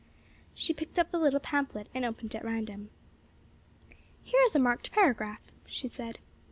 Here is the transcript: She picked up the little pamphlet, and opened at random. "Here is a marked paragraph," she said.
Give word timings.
She 0.55 0.73
picked 0.73 0.97
up 0.97 1.11
the 1.11 1.19
little 1.19 1.39
pamphlet, 1.39 1.87
and 1.93 2.03
opened 2.03 2.33
at 2.33 2.43
random. 2.43 2.89
"Here 4.23 4.41
is 4.45 4.55
a 4.55 4.57
marked 4.59 4.91
paragraph," 4.91 5.43
she 5.67 5.87
said. 5.87 6.17